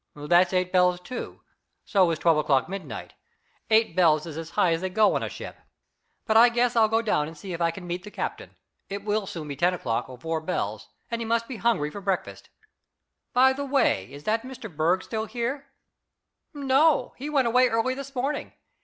[0.15, 1.41] "That's eight bells, too;
[1.85, 3.13] so is twelve o'clock midnight.
[3.69, 5.57] Eight bells is as high as they go on a ship.
[6.25, 8.55] But I guess I'll go down and see if I can meet the captain.
[8.89, 12.01] It will soon be ten o'clock, or four bells, and he must be hungry for
[12.01, 12.49] breakfast.
[13.31, 14.75] By the way, is that Mr.
[14.75, 15.67] Berg still here?"
[16.51, 18.53] "No; he went away early this morning.